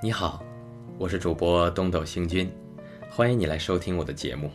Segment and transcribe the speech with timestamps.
[0.00, 0.40] 你好，
[0.96, 2.48] 我是主播东斗星君，
[3.10, 4.48] 欢迎你来收听我的节目。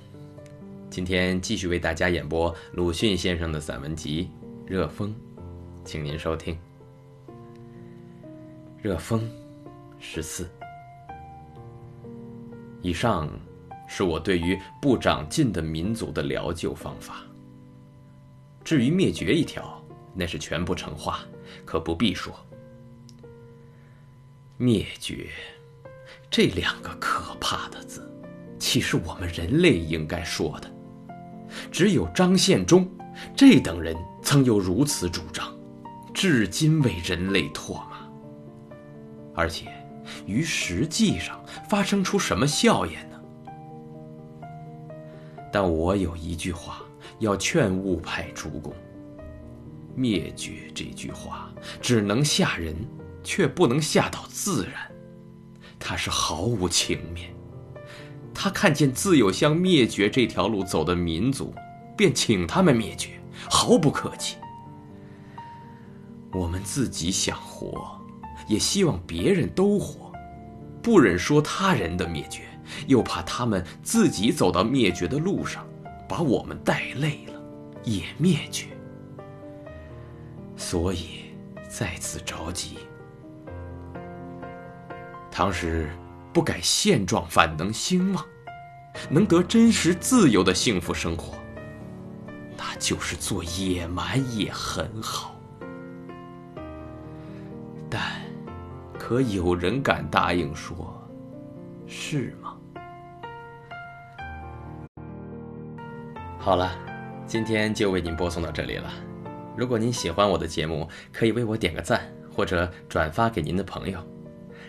[0.90, 4.30] 今天继续为大家演播鲁迅先生的散文集
[4.66, 5.10] 《热风》，
[5.84, 6.56] 请您收听
[8.82, 9.20] 《热风》
[10.00, 10.50] 十四。
[12.82, 13.30] 以上
[13.86, 17.18] 是我对于不长进的民族的疗救方法。
[18.64, 19.84] 至于灭绝一条，
[20.16, 21.20] 那是全部成话，
[21.66, 22.34] 可不必说。
[24.58, 25.30] 灭绝，
[26.30, 28.08] 这两个可怕的字，
[28.60, 30.72] 岂是我们人类应该说的？
[31.72, 32.88] 只有张献忠
[33.36, 35.52] 这等人曾有如此主张，
[36.14, 38.08] 至今为人类唾骂。
[39.34, 39.68] 而且，
[40.28, 43.20] 于实际上发生出什么效验呢？
[45.52, 46.84] 但我有一句话
[47.18, 48.72] 要劝悟派诸公：
[49.96, 52.76] 灭绝这句话只能吓人，
[53.24, 54.92] 却不能吓到自然。
[55.80, 57.34] 他是毫无情面。
[58.34, 61.54] 他看见自有向灭绝这条路走的民族，
[61.96, 63.12] 便请他们灭绝，
[63.50, 64.38] 毫不客气。
[66.32, 68.00] 我们自己想活，
[68.48, 70.12] 也希望别人都活，
[70.82, 72.42] 不忍说他人的灭绝，
[72.88, 75.64] 又怕他们自己走到灭绝的路上，
[76.10, 77.40] 把我们带累了，
[77.84, 78.68] 也灭绝。
[80.58, 81.26] 所以
[81.70, 82.78] 在此着急。
[85.34, 85.90] 唐时。
[86.32, 88.26] 不改现状，反能兴旺，
[89.08, 91.38] 能得真实自由的幸福生活，
[92.58, 95.40] 那就是做野蛮也很好。
[97.88, 98.02] 但，
[98.98, 101.08] 可有人敢答应说，
[101.86, 102.58] 是吗？
[106.40, 106.76] 好了，
[107.28, 108.92] 今天就为您播送到这里了。
[109.56, 114.04] 如果您喜欢我的节目，可以为我点个赞，或者转发给您的朋友。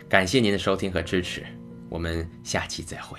[0.09, 1.45] 感谢您的收听和支持，
[1.89, 3.19] 我们下期再会。